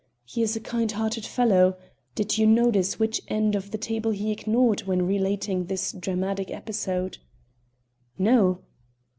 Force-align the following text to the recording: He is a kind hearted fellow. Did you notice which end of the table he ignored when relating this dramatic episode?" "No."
He 0.25 0.41
is 0.41 0.55
a 0.55 0.59
kind 0.59 0.91
hearted 0.91 1.27
fellow. 1.27 1.77
Did 2.15 2.35
you 2.39 2.47
notice 2.47 2.97
which 2.97 3.21
end 3.27 3.53
of 3.53 3.69
the 3.69 3.77
table 3.77 4.09
he 4.09 4.31
ignored 4.31 4.81
when 4.87 5.05
relating 5.05 5.65
this 5.65 5.91
dramatic 5.91 6.49
episode?" 6.49 7.19
"No." 8.17 8.61